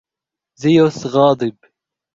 [0.61, 1.57] زيوس غاضب.